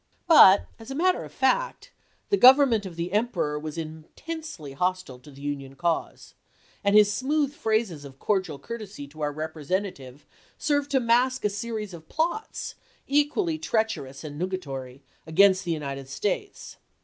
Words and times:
But 0.27 0.65
as 0.79 0.89
a 0.89 0.95
matter 0.95 1.23
of 1.23 1.31
fact, 1.31 1.91
the 2.31 2.35
Government 2.35 2.87
of 2.87 2.95
the 2.95 3.11
Emperor 3.11 3.59
was 3.59 3.77
intensely 3.77 4.71
hostile 4.73 5.19
to 5.19 5.29
the 5.29 5.43
Union 5.43 5.75
cause, 5.75 6.33
and 6.83 6.95
his 6.95 7.13
smooth 7.13 7.53
phrases 7.53 8.03
of 8.03 8.17
cordial 8.17 8.57
courtesy 8.57 9.05
to 9.09 9.21
our 9.21 9.31
repre 9.31 9.63
sentative 9.63 10.21
served 10.57 10.89
to 10.89 10.99
mask 10.99 11.45
a 11.45 11.51
series 11.51 11.93
of 11.93 12.09
plots, 12.09 12.73
equally 13.07 13.59
treacherous 13.59 14.23
and 14.23 14.39
nugatory, 14.39 15.03
against 15.27 15.65
the 15.65 15.71
United 15.71 16.09
States. 16.09 16.77